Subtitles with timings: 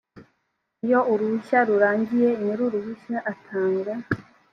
[0.85, 3.91] iyo uruhushya rurangiye nyir uruhushya atanga